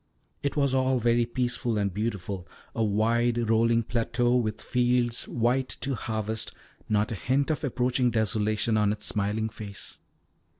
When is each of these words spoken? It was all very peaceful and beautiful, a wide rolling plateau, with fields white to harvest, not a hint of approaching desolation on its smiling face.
It 0.41 0.55
was 0.55 0.73
all 0.73 0.97
very 0.97 1.27
peaceful 1.27 1.77
and 1.77 1.93
beautiful, 1.93 2.47
a 2.73 2.83
wide 2.83 3.51
rolling 3.51 3.83
plateau, 3.83 4.35
with 4.35 4.59
fields 4.59 5.27
white 5.27 5.69
to 5.81 5.93
harvest, 5.93 6.51
not 6.89 7.11
a 7.11 7.15
hint 7.15 7.51
of 7.51 7.63
approaching 7.63 8.09
desolation 8.09 8.77
on 8.77 8.91
its 8.91 9.05
smiling 9.05 9.49
face. 9.49 9.99